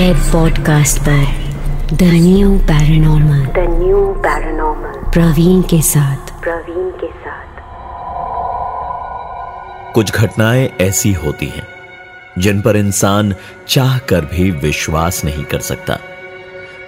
[0.00, 1.24] Red podcast पर
[1.92, 7.44] the new paranormal the new paranormal Praveen के साथ। प्रवीण के साथ।
[9.92, 11.66] कुछ घटनाएँ ऐसी होती हैं
[12.38, 13.34] जिन पर इंसान
[13.68, 15.98] चाह कर भी विश्वास नहीं कर सकता।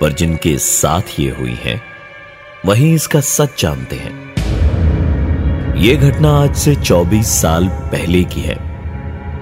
[0.00, 1.82] पर जिनके साथ ये हुई है
[2.66, 4.34] वही इसका सच जानते हैं।
[5.76, 8.71] यह घटना आज से 24 साल पहले की है।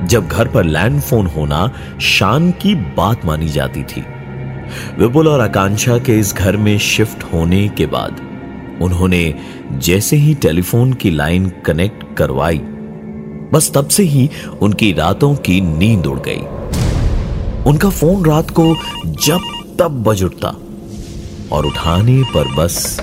[0.05, 4.05] जब घर पर लैंड फ़ोन होना शान की बात मानी जाती थी।
[4.99, 8.21] विपुल और आकांक्षा के इस घर में शिफ्ट होने के बाद
[8.83, 9.35] उन्होंने
[9.73, 12.59] जैसे ही टेलीफोन की लाइन कनेक्ट करवाई,
[13.53, 14.29] बस तब से ही
[14.63, 16.41] उनकी रातों की नींद उड़ गई।
[17.71, 18.75] उनका फ़ोन रात को
[19.27, 19.41] जब
[19.79, 20.49] तब बज उठता
[21.53, 23.01] और उठाने पर बस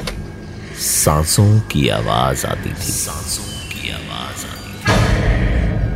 [0.79, 3.56] सांसों की आवाज़ आती थी। सांसों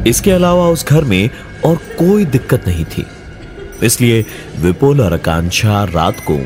[0.07, 1.29] इसके अलावा उस घर में
[1.65, 3.05] और कोई दिक्कत नहीं थी।
[3.83, 4.25] इसलिए
[4.59, 6.39] विपुल और आकांक्षा रात को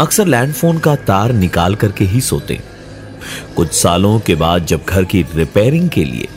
[0.00, 2.60] अक्सर लैंडफोन का तार निकाल करके ही सोते।
[3.56, 6.28] कुछ सालों के बाद जब घर की रिपेयरिंग के लिए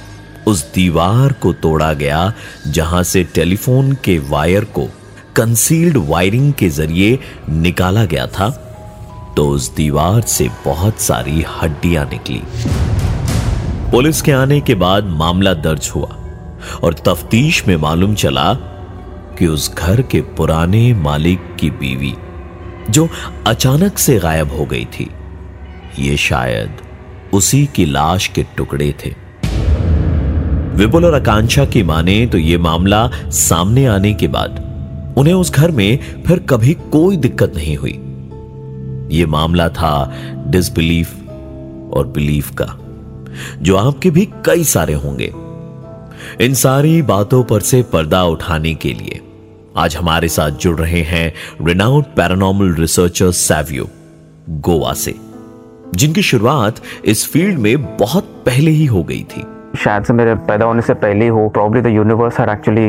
[0.48, 2.34] उस दीवार को तोड़ा गया,
[2.68, 4.88] जहाँ से टेलीफोन के वायर को
[5.36, 8.50] कंसील्ड वायरिंग के ज़रिए निकाला गया था
[9.38, 12.42] तो उस दीवार से बहुत सारी हड्डियाँ निकली।
[13.92, 16.17] पुलिस के आने के बाद मामला दर्ज हुआ।
[16.84, 18.54] और तफ्तीश में मालूम चला
[19.40, 22.14] कि उस घर के पुराने मालिक की बीवी,
[22.90, 23.08] जो
[23.48, 25.09] अचानक से गायब हो गई थी,
[26.00, 26.82] ये शायद
[27.34, 29.14] उसी की लाश के टुकड़े थे।
[30.76, 34.64] विपुल और आकांक्षा की माने तो यह मामला सामने आने के बाद
[35.18, 38.00] उन्हें उस घर में फिर कभी कोई दिक्कत नहीं हुई।
[39.12, 39.92] यह मामला था
[40.48, 41.14] डिसबिलीफ
[41.94, 42.68] और बिलीफ का,
[43.62, 45.31] जो आपके भी कई सारे होंगे।
[46.42, 49.22] इन सारी बातों पर से पर्दा उठाने के लिए।
[49.78, 51.31] आज हमारे साथ जुड़ रहे हैं
[51.62, 53.88] renowned paranormal researcher Savio
[54.50, 55.13] Goa से,
[55.96, 59.46] जिनकी शुरुआत इस फ़ील्ड में बहुत पहले ही हो गई थी।
[59.78, 62.81] शायद से मेरे पैदा होने से पहले हो probably the universe had actually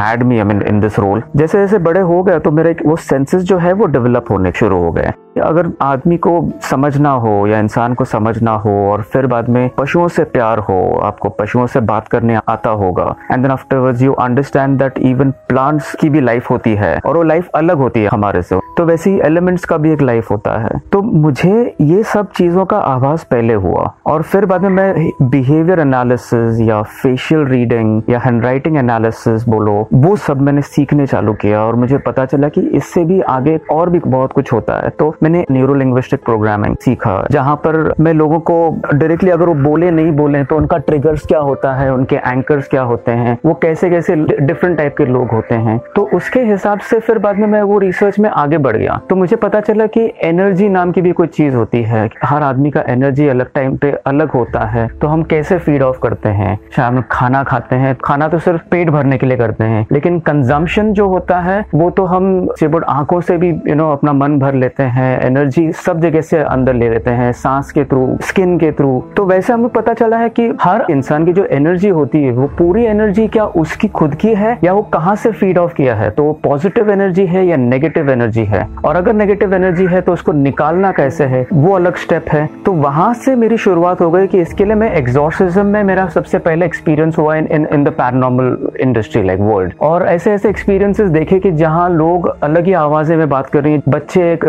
[0.00, 2.96] had me I mean in this role जैसे जैसे बड़े हो गए तो मेरे वो
[2.96, 7.58] सेंसेस जो है, वो डेवलप होने शुरू हो गए। अगर आदमी को समझना हो या
[7.58, 11.80] इंसान को समझना हो और फिर बाद में पशुओं से प्यार हो, आपको पशुओं से
[11.82, 16.50] बात करने आता होगा। And then afterwards you understand that even plants की भी लाइफ
[16.50, 19.76] होती है और वो लाइफ अलग होती है हमारे से। तो वैसे ही एलिमेंट्स का
[19.76, 24.22] भी एक लाइफ होता है। तो मुझे ये सब चीज़ों का आभास पहले हुआ और
[24.22, 30.14] फिर बाद में मैं बिहेवियर एनालिसिस या फेशियल रीडिंग या हैंड राइटिंग एनालिसिस बोलो, वो
[30.16, 33.98] सब मैंने सीखने चालू किया और मुझे पता चला कि इससे भी आगे और भी
[33.98, 38.56] बहुत कुछ होता है। तो मैंने न्यूरो लिंग्विस्टिक प्रोग्रामिंग सीखा, जहाँ पर मैं लोगों को
[38.84, 42.82] डायरेक्टली अगर वो बोले, नहीं बोले तो उनका ट्रिगर्स क्या होता है, उनके एंकर्स क्या
[42.82, 46.98] होते हैं, वो कैसे कैसे डिफरेंट टाइप के लोग होते हैं। तो उसके हिसाब से
[47.00, 50.02] फिर बाद में मैं वो रिसर्च में आगे बढ़ गया। तो मुझे पता चला कि
[50.22, 53.92] एनर्जी नाम की भी कोई चीज़ होती है, हर आदमी का एनर्जी अलग टाइम पे
[54.06, 56.58] अलग होता है तो हम कैसे फ़ीड ऑफ़ करते हैं?
[56.76, 60.92] शाम खाना खाते हैं, खाना तो सिर्फ़ पेट भरने के लिए करते हैं, लेकिन कंजम्पशन
[60.92, 62.48] जो होता है, वो तो हम
[62.88, 66.74] आँखों से भी यू नो अपना मन भर लेते हैं एनर्जी सब जगह से अंदर
[66.74, 70.28] ले लेते हैं सांस के थ्रू स्किन के थ्रू तो वैसे हमें पता चला है
[70.28, 74.34] कि हर इंसान की जो एनर्जी होती है वो पूरी एनर्जी क्या उसकी खुद की
[74.34, 76.10] है या वो कहाँ से फ़ीड ऑफ़ किया है?
[76.10, 78.66] तो पॉजिटिव एनर्जी है या नेगेटिव एनर्जी है?
[78.84, 81.46] और अगर नेगेटिव एनर्जी है तो उसको निकालना कैसे है?
[81.52, 84.92] वो अलग स्टेप है। तो वहाँ से मेरी शुरुआत हो गई कि इसके लिए मैं
[84.94, 90.06] एग्जॉर्सिज्म में मेरा सबसे पहले एक्सपीरियंस हुआ in in, the paranormal industry like world और
[90.06, 93.82] ऐसे ऐसे एक्सपीरियंसेस देखे कि जहाँ लोग अलग ही आवाज़ें में बात कर रही हैं।
[93.88, 94.44] बच्चे एक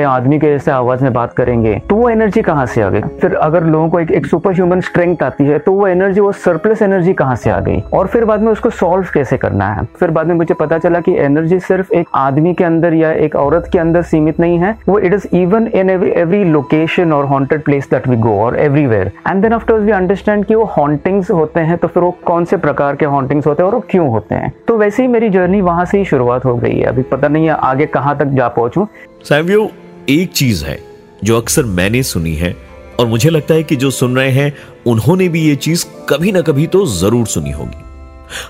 [0.00, 3.00] बड़े आदमी के जैसे आवाज़ में बात करेंगे तो वो एनर्जी कहाँ से आ गई?
[3.20, 6.30] फिर अगर लोगों को एक, एक सुपर ह्यूमन स्ट्रेंथ आती है तो वो एनर्जी वो
[6.34, 7.80] सरप्लस एनर्जी कहाँ से आ गई?
[7.92, 9.84] और फिर बाद में उसको सॉल्व कैसे करना है?
[9.98, 13.36] फिर बाद में मुझे पता चला कि एनर्जी सिर्फ़ एक आदमी के अंदर या एक
[13.36, 17.62] औरत के अंदर सीमित नहीं है वो it is even in every location और haunted
[17.64, 21.60] place that we go और everywhere and then after we understand कि वो हॉन्टिंग्स होते
[21.60, 24.34] हैं तो फिर वो कौन से प्रकार के हॉन्टिंग्स होते हैं और वो क्यों होते
[24.34, 24.52] हैं?
[24.68, 27.46] तो वैसे ही मेरी जर्नी वहाँ से ही शुरुआत हो गई है। अभी पता नहीं
[27.46, 28.86] है आगे कहाँ तक जा पहुंचू।
[29.24, 29.68] सैव्यो
[30.08, 30.78] एक चीज़ है
[31.24, 32.56] जो अक्सर मैंने सुनी है
[33.00, 34.52] और मुझे लगता है कि जो सुन रहे हैं,
[34.86, 37.82] उन्होंने भी ये चीज़ कभी ना कभी तो ज़रूर सुनी होगी।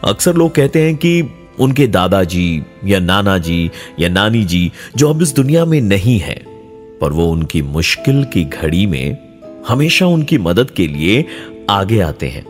[0.05, 1.23] अक्सर लोग कहते हैं कि
[1.61, 6.35] उनके दादाजी या नाना जी या नानी जी जो अब इस दुनिया में नहीं है,
[7.01, 9.17] पर वो उनकी मुश्किल की घड़ी में
[9.69, 11.25] हमेशा उनकी मदद के लिए
[11.71, 12.45] आगे आते हैं।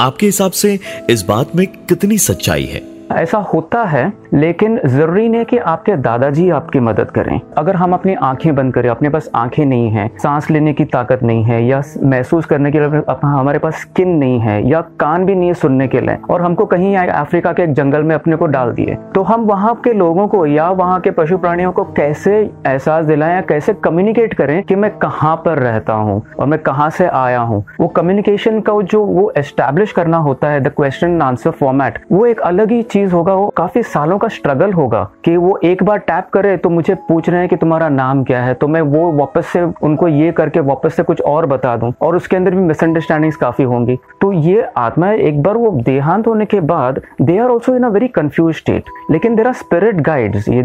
[0.00, 0.78] आपके हिसाब से
[1.10, 2.82] इस बात में कितनी सच्चाई है?
[3.12, 8.14] ऐसा होता है लेकिन ज़रूरी नहीं कि आपके दादाजी आपकी मदद करें। अगर हम अपनी
[8.14, 11.82] आँखें बंद करें, अपने पास आँखें नहीं है, सांस लेने की ताकत नहीं है, या
[12.04, 15.88] महसूस करने के लिए हमारे पास स्किन नहीं है, या कान भी नहीं है सुनने
[15.88, 19.22] के लिए, और हमको कहीं अफ्रीका के एक जंगल में अपने को डाल दिए तो
[19.22, 22.34] हम वहाँ के लोगों को या वहाँ के पशु प्राणियों को कैसे
[22.66, 26.88] एहसास दिलाएँ या कैसे कम्युनिकेट करें कि मैं कहाँ पर रहता हूँ और मैं कहाँ
[26.90, 31.50] से आया हूँ। वो कम्युनिकेशन का जो वो एस्टेब्लिश करना होता है द क्वेश्चन आंसर
[31.52, 35.58] फॉर्मेट वो एक अलग ही चीज़ होगा, वो काफ़ी सालों का स्ट्रगल होगा कि वो
[35.64, 38.68] एक बार टैप करे तो मुझे पूछ रहे हैं कि तुम्हारा नाम क्या है तो
[38.68, 42.36] मैं वो वापस से उनको ये करके वापस से कुछ और बता दूँ और उसके
[42.36, 47.00] अंदर भी मिसअंडरस्टैंडिंग काफ़ी होंगी। तो ये आत्मा एक बार वो देहांत होने के बाद
[47.22, 50.62] they are also in a very confuse state लेकिन देर आर स्पिरिट गाइड्स ये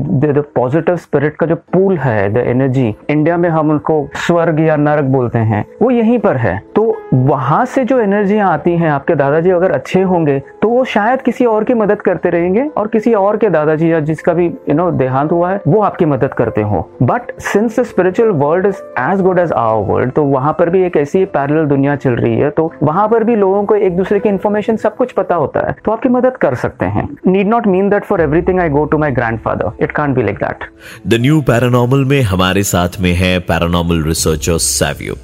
[0.56, 5.04] पॉजिटिव स्पिरिट का जो पूल है द एनर्जी इंडिया में हम उनको स्वर्ग या नरक
[5.14, 6.83] बोलते हैं, वो यहीं पर है। तो
[7.14, 11.46] वहाँ से जो एनर्जियाँ आती हैं, आपके दादाजी अगर अच्छे होंगे तो वो शायद किसी
[11.46, 14.90] और की मदद करते रहेंगे और किसी और के दादाजी या जिसका भी यू नो
[14.92, 19.40] देहांत हुआ है, वो आपकी मदद करते हो। But since spiritual world is as good
[19.40, 22.72] as our world तो वहाँ पर भी एक ऐसी पैरल दुनिया चल रही है तो
[22.84, 25.92] वहाँ पर भी लोगों को एक दूसरे की इन्फॉर्मेशन सब कुछ पता होता है तो
[25.92, 29.12] आपकी मदद कर सकते हैं। Need not mean that for everything I go to my
[29.40, 30.66] grandfather it can be like that
[31.08, 35.16] the new paranormal में हमारे साथ में है paranormal researcher Savio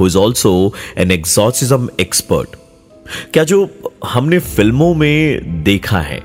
[0.00, 2.56] who is also an exorcism expert
[3.32, 3.68] क्या जो
[4.06, 6.22] हमने फ़िल्मों में देखा है,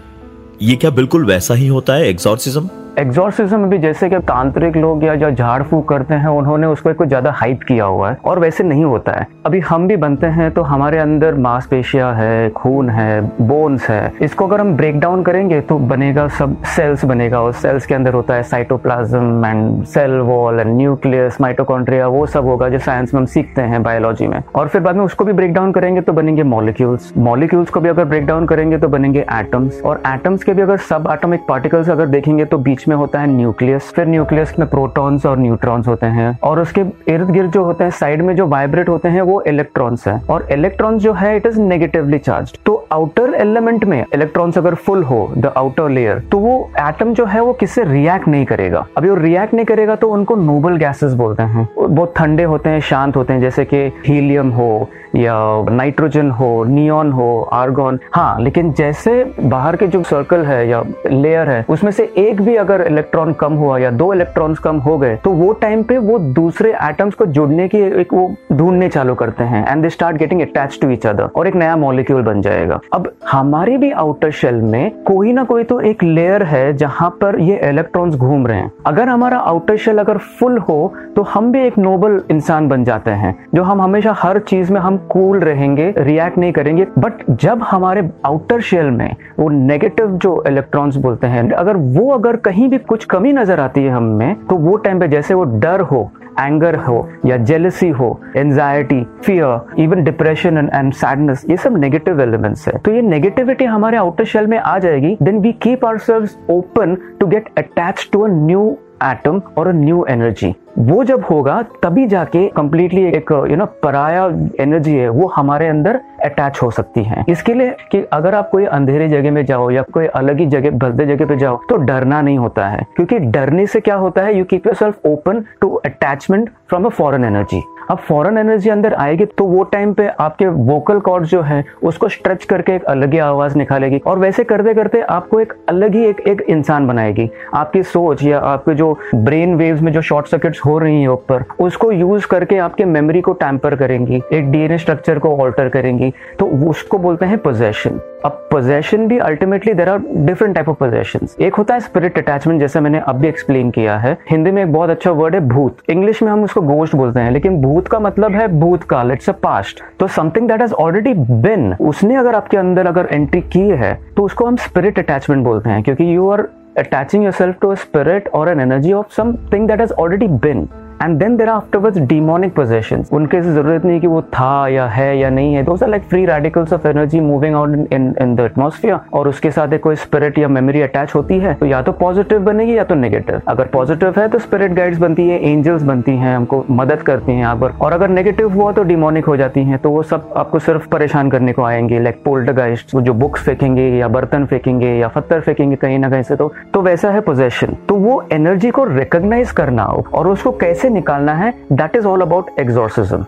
[0.61, 2.69] ये क्या बिल्कुल वैसा ही होता है एक्सॉर्सिज्म
[2.99, 7.07] एग्जॉर्सिज्म भी जैसे कि तांत्रिक लोग या जो झाड़ फूक करते हैं, उन्होंने उसको कुछ
[7.07, 10.49] ज़्यादा हाइप किया हुआ है, और वैसे नहीं होता है। अभी हम भी बनते हैं
[10.51, 15.61] तो हमारे अंदर मांसपेशियाँ है, खून है बोन्स है। इसको अगर हम ब्रेक डाउन करेंगे
[15.61, 20.59] तो बनेगा सब सेल्स बनेगा, और सेल्स के अंदर होता है cytoplasm and cell wall
[20.59, 24.67] and nucleus mitochondria वो सब होगा जो साइंस में हम सीखते हैं बायोलॉजी में। और
[24.67, 28.05] फिर बाद में उसको भी ब्रेक डाउन करेंगे तो बनेंगे मॉलिक्यूल्स मॉलिक्यूल्स को भी अगर
[28.05, 32.07] ब्रेक डाउन करेंगे तो बनेंगे एटम्स और एटम्स के भी अगर सब एटॉमिक पार्टिकल्स अगर
[32.07, 36.37] देखेंगे तो बीच में होता है न्यूक्लियस, फिर न्यूक्लियस में प्रोटॉन्स और न्यूट्रॉन्स होते हैं
[36.43, 40.07] और उसके इर्द गिर्द जो होते हैं, साइड में जो वाइब्रेट होते हैं, वो इलेक्ट्रॉन्स
[40.07, 44.75] है। और इलेक्ट्रॉन्स जो है इट इज़ नेगेटिवली चार्ज तो आउटर एलिमेंट में इलेक्ट्रॉन्स अगर
[44.75, 48.85] फुल हो द आउटर लेयर तो वो एटम जो है, वो किससे रिएक्ट नहीं करेगा।
[48.97, 52.79] अभी वो रिएक्ट नहीं करेगा तो उनको नोबल गैसेस बोलते हैं। बहुत ठंडे होते हैं,
[52.81, 55.33] शांत होते हैं, जैसे कि हीलियम हो या
[55.69, 61.49] नाइट्रोजन हो, नियॉन हो, आर्गॉन हाँ लेकिन जैसे बाहर के जो सर्कल है या लेयर
[61.49, 65.15] है, उसमें से एक भी अगर इलेक्ट्रॉन कम हुआ या दो इलेक्ट्रॉन्स कम हो गए
[65.15, 69.43] तो वो टाइम पे वो दूसरे एटम्स को जुड़ने की एक वो ढूँढने चालू करते
[69.43, 72.79] हैं and they start getting attach to each other और एक नया मॉलिक्यूल बन जाएगा।
[72.93, 77.39] अब हमारी भी आउटर शेल में कोई ना कोई तो एक लेयर है जहाँ पर
[77.41, 81.61] ये इलेक्ट्रॉन्स घूम रहे हैं। अगर हमारा आउटर शेल अगर फुल हो तो हम भी
[81.61, 85.93] एक नोबल इंसान बन जाते हैं, जो हम हमेशा हर चीज़ में हम कूल रहेंगे
[85.97, 91.49] रिएक्ट नहीं करेंगे बट जब हमारे आउटर शेल में वो नेगेटिव जो इलेक्ट्रॉन्स बोलते हैं,
[91.51, 94.19] अगर वो अगर कहीं भी कुछ कमी नज़र आती है हम
[94.49, 96.09] तो वो टाइम पे जैसे वो डर हो
[96.39, 102.67] एंगर हो, या जेलसी हो anxiety fear even depression and sadness ये सब नेगेटिव एलिमेंट्स
[102.67, 106.97] है। तो ये नेगेटिविटी हमारे आउटर शेल में आ जाएगी then we keep our open
[107.19, 108.65] to get attach to a new
[109.03, 114.25] atom और न्यू एनर्जी वो जब होगा, तभी जाके कम्प्लीटली एक यू नो पराया
[114.59, 117.23] एनर्जी है, वो हमारे अंदर अटैच हो सकती है.
[117.29, 120.77] इसके लिए कि अगर आप कोई अंधेरे जगह में जाओ या कोई अलग ही जगह
[120.77, 122.85] भद्दे जगह पे जाओ तो डरना नहीं होता है.
[122.95, 127.25] क्योंकि डरने से क्या होता है you keep yourself open to attachment from a foreign
[127.25, 131.63] energy अब फॉरन एनर्जी अंदर आएगी तो वो टाइम पे आपके वोकल कॉर्ड जो है,
[131.83, 135.95] उसको स्ट्रेच करके एक अलग ही आवाज़ निकालेगी। और वैसे करते करते आपको एक अलग
[135.95, 140.27] ही एक एक इंसान बनाएगी। आपकी सोच या आपके जो ब्रेन वेव्स में जो शॉर्ट
[140.27, 144.77] सर्किट्स हो रही है ऊपर, उसको यूज़ करके आपके मेमोरी को टैंपर करेंगी, एक डीएनए
[144.77, 150.01] स्ट्रक्चर को ऑल्टर करेंगी। तो उसको बोलते हैं पोजेशन अब पोजेशन भी ultimately there are
[150.15, 154.17] different type of possession एक होता है स्पिरिट अटैचमेंट जैसे मैंने अभी एक्सप्लेन किया है।
[154.29, 157.31] हिंदी में एक बहुत अच्छा वर्ड है भूत। इंग्लिश में हम उसको गोश्त बोलते हैं,
[157.31, 161.73] लेकिन भूत का मतलब है भूतकाल इट्स अ पास्ट तो something that has already been
[161.81, 165.83] उसने अगर आपके अंदर अगर एंट्री की है तो उसको हम स्पिरिट अटैचमेंट बोलते हैं,
[165.83, 166.47] क्योंकि you are
[166.81, 170.61] attaching yourself to a spirit or an energy of something that has already been.
[171.03, 175.17] And then there afterwards demonic possession उनके से ज़रूरत नहीं कि वो था या है
[175.17, 178.39] या नहीं है। Those are like free radicals of energy moving out in in the
[178.41, 182.39] atmosphere और उसके साथ कोई स्पिरिट या मेमोरी अटैच होती है तो या तो पॉजिटिव
[182.43, 186.35] बनेगी या तो नेगेटिव अगर पॉजिटिव है तो स्पिरिट गाइड्स बनती है एंजल्स बनती हैं,
[186.35, 189.77] हमको मदद करती हैं यहाँ पर। और अगर नेगेटिव हुआ तो डिमोनिक हो जाती हैं
[189.79, 194.07] तो वो सब आपको सिर्फ़ परेशान करने को आएँगे। लाइक पोल्टरगाइस्ट जो बुक्स फेंकेंगे या
[194.09, 197.95] बर्तन फेंकेंगे या पत्थर फेंकेंगे कहीं ना कहीं से तो तो वैसा है पोजेशन तो
[197.97, 203.25] वो एनर्जी को रिकॉग्नाइज करना और उसको कैसे निकालना है that is all about exorcism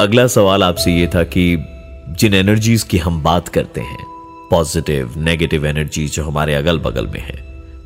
[0.00, 1.44] अगला सवाल आपसे ये था कि
[2.18, 4.04] जिन एनर्जीज की हम बात करते हैं
[4.50, 7.38] पॉजिटिव नेगेटिव एनर्जी जो हमारे अगल बगल में है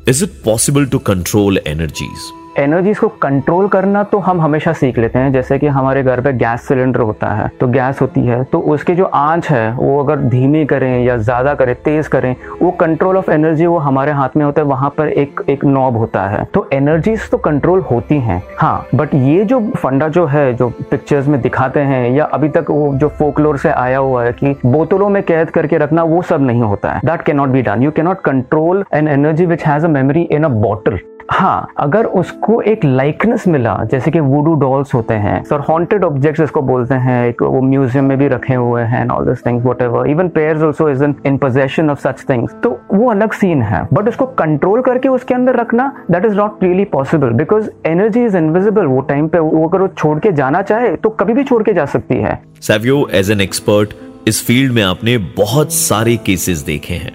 [0.09, 5.19] is it possible to control energies energies को कंट्रोल करना तो हम हमेशा सीख लेते
[5.19, 8.59] हैं, जैसे कि हमारे घर पे गैस सिलेंडर होता है तो गैस होती है तो
[8.59, 13.17] उसके जो आँच है, वो अगर धीमी करें या ज़्यादा करें, तेज़ करें, वो कंट्रोल
[13.17, 16.43] ऑफ़ एनर्जी वो हमारे हाथ में होता है, वहाँ पर एक एक नॉब होता है।
[16.53, 21.27] तो एनर्जीज तो कंट्रोल होती हैं हाँ बट ये जो फंडा जो है, जो पिक्चर्स
[21.27, 25.09] में दिखाते हैं, या अभी तक वो जो फोकलोर से आया हुआ है कि बोतलों
[25.09, 27.91] में कैद करके रखना, वो सब नहीं होता है। That can not be done you
[27.91, 32.59] can not control an energy which has a memory in a bottle हाँ अगर उसको
[32.61, 37.25] एक लाइकनेस मिला, जैसे कि वुडू डॉल्स होते हैं सर हॉन्टेड ऑब्जेक्ट्स इसको बोलते हैं,
[37.27, 40.89] एक वो म्यूज़ियम में भी रखे हुए हैं all this things whatever even prayers also
[40.89, 43.81] is in possession of such things तो वो अलग सीन है.
[43.93, 48.37] बट उसको कंट्रोल करके उसके अंदर रखना that is not really possible because energy is
[48.37, 51.61] invisible वो टाइम पे वो अगर वो छोड़ के जाना चाहे तो कभी भी छोड़
[51.63, 52.39] के जा सकती है.
[52.61, 53.93] सैवियो एज एन एक्सपर्ट
[54.27, 57.13] इस फ़ील्ड में आपने बहुत सारे केसेस देखे हैं.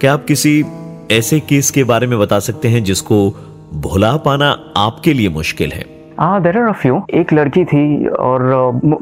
[0.00, 0.62] क्या आप किसी
[1.10, 3.36] ऐसे केस के बारे में बता सकते हैं जिसको
[3.74, 8.42] भुला पाना आपके लिए मुश्किल है। हाँ देर आर फ्यू एक लड़की थी और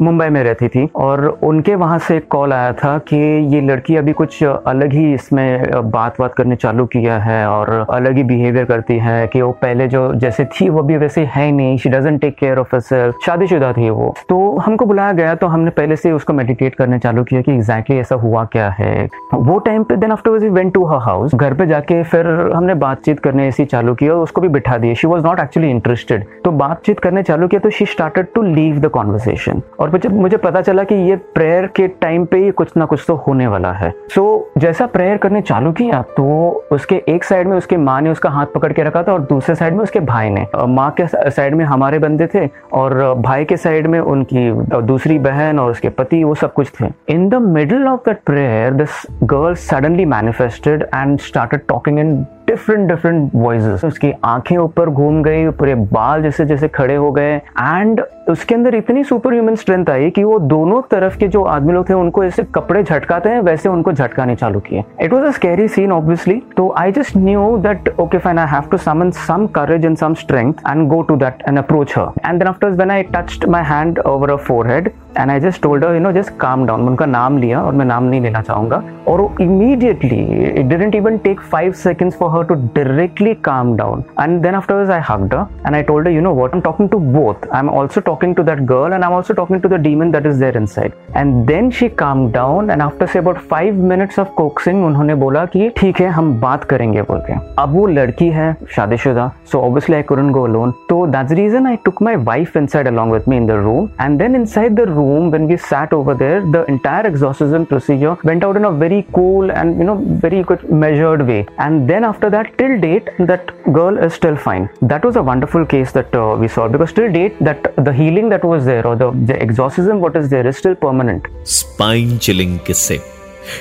[0.01, 3.17] मुंबई में रहती थी और उनके वहाँ से कॉल आया था कि
[3.55, 8.17] ये लड़की अभी कुछ अलग ही इसमें बात बात करने चालू किया है और अलग
[8.17, 11.77] ही बिहेवियर करती है कि वो पहले जो जैसे थी वो भी वैसे है नहीं.
[11.79, 14.15] She doesn't take care of self शादीशुदा थी वो.
[14.29, 17.99] तो हमको बुलाया गया तो हमने पहले से उसको मेडिटेट करने चालू किया कि एग्जैक्टली
[17.99, 19.09] ऐसा हुआ क्या है.
[19.35, 22.75] वो टाइम पे then after we went to her house घर पे जाके फिर हमने
[22.87, 24.95] बातचीत करने ऐसी चालू किया उसको भी बिठा दिया.
[24.95, 28.79] She was not actually interested तो बातचीत करने चालू किया तो she started to leave
[28.81, 32.77] the conversation और जब मुझे पता चला कि ये प्रेयर के टाइम पे ही कुछ
[32.77, 33.91] ना कुछ तो होने वाला है.
[34.11, 34.23] सो
[34.55, 36.25] so, जैसा प्रेयर करने चालू किया तो
[36.73, 39.55] उसके एक साइड में उसके माँ ने उसका हाथ पकड़ के रखा था और दूसरे
[39.55, 40.47] साइड में उसके भाई ने.
[40.69, 44.51] माँ के साइड में हमारे बंदे थे और भाई के साइड में उनकी
[44.83, 46.87] दूसरी बहन और उसके पति वो सब कुछ थे.
[47.09, 52.89] In the middle of that prayer this girl suddenly manifested and started talking in different
[52.89, 58.03] different voice उसकी आँखें ऊपर घूम गई, पूरे बाल जैसे जैसे खड़े हो गए। एंड
[58.31, 61.89] उसके अंदर इतनी सुपर ह्यूमन स्ट्रेंथ आई कि वो दोनों तरफ़ के जो आदमी लोग
[61.89, 65.69] थे, उनको ऐसे कपड़े झटकाते हैं, वैसे उनको झटकाने चालू किए। It was a scary
[65.69, 69.85] scene obviously तो I just knew that okay fine I have to summon some courage
[69.87, 73.03] and some strength and go to that and approach her and then after when I
[73.15, 76.89] touched my hand over a forehead and I just told you know just calm down
[76.89, 81.41] उनका नाम लिया और मैं नाम नहीं लेना चाहूँगा। और immediately it didn't even take
[81.53, 85.35] five seconds for her to directly calm down and then after I hug
[85.67, 88.43] and I told you know what am talking to both I am also talking to
[88.43, 91.71] that girl and I also talking to the demon that is there inside and then
[91.71, 96.01] she calm down and after say about five minutes of coaxing उन्होंने बोला कि, ठीक
[96.01, 100.03] है, हम बात करेंगे, बोल के। अब वो लड़की है शादी शुदा so obviously I
[100.03, 103.47] couldn't go alone तो that reason I took my wife inside along with me in
[103.47, 107.05] the room and then inside the room room when we sat over there the entire
[107.11, 109.97] exorcism procedure went out in a very cool and you know
[110.27, 114.69] very good measured way and then after that till date that girl is still fine.
[114.83, 118.29] That was a wonderful case that uh, we saw because till date that the healing
[118.31, 121.29] that was there or the, the exorcism what is there is still permanent.
[121.45, 123.01] Spine chilling किस्से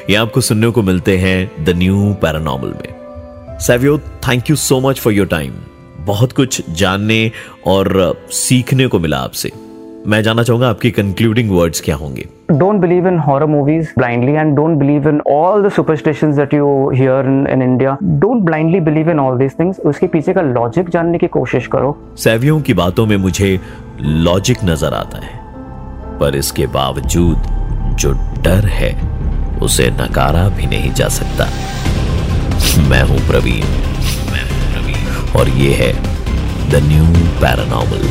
[0.10, 5.00] ये आपको सुनने को मिलते हैं the new paranormal में Savio thank you so much
[5.00, 5.54] for your time
[6.08, 7.20] बहुत कुछ जानने
[7.68, 7.90] और
[8.42, 9.52] सीखने को मिला आपसे
[10.10, 12.24] मैं जानना चाहूँगा आपकी कंक्लूडिंग वर्ड्स क्या होंगे?
[12.52, 16.68] Don't believe in horror movies blindly and don't believe in all the superstitions that you
[16.92, 21.18] hear in India don't blindly believe in all these things उसके पीछे का लॉजिक जानने
[21.18, 23.60] की कोशिश करो। सेवियों की बातों में मुझे
[24.02, 25.36] लॉजिक नज़र आता है
[26.20, 28.12] पर इसके बावजूद जो
[28.44, 28.94] डर है
[29.62, 31.50] उसे नकारा भी नहीं जा सकता।
[32.90, 33.66] मैं हूँ प्रवीण।
[34.32, 35.94] मैं हूँ प्रवीण। और ये है
[36.72, 37.06] द न्यू
[37.42, 38.10] पैरानॉमल